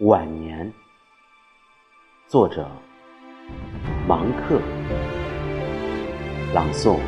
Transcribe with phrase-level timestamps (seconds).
[0.00, 0.70] 晚年，
[2.28, 2.68] 作者
[4.06, 4.60] 芒克，
[6.52, 6.98] 朗诵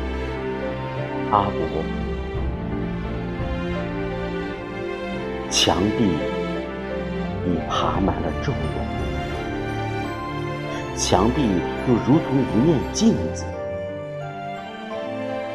[1.29, 1.59] 阿伯。
[5.51, 6.05] 墙壁
[7.45, 8.57] 已爬满了皱纹，
[10.97, 11.43] 墙壁
[11.87, 13.45] 又如同一面镜子。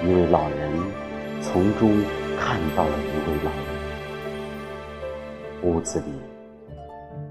[0.04, 0.70] 一位老人
[1.42, 2.00] 从中
[2.38, 3.74] 看到了一位老人。
[5.64, 6.12] 屋子里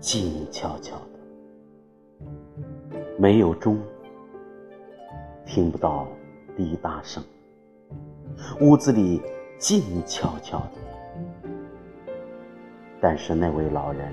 [0.03, 2.27] 静悄悄的，
[3.17, 3.79] 没有钟，
[5.45, 6.05] 听不到
[6.57, 7.23] 滴答声。
[8.59, 9.21] 屋子里
[9.57, 11.41] 静悄悄的，
[12.99, 14.11] 但是那位老人，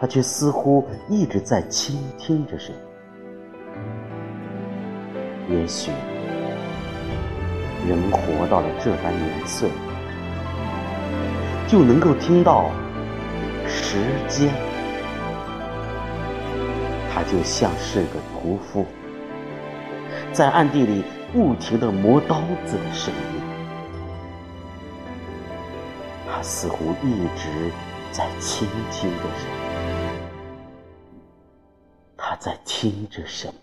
[0.00, 2.78] 他却似乎一直在倾听着什么。
[5.50, 5.90] 也许
[7.86, 9.68] 人活到了这般年岁。
[11.68, 12.70] 就能够听到
[13.92, 14.54] 时间，
[17.12, 18.86] 他就像是个屠夫，
[20.32, 23.42] 在暗地里不停的磨刀子的声音。
[26.24, 27.72] 他似乎一直
[28.12, 29.54] 在倾听着什么，
[32.16, 33.54] 他在听着什么，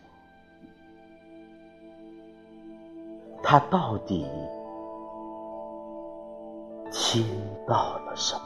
[3.41, 4.28] 他到底？
[6.91, 7.25] 听
[7.66, 8.41] 到了什么？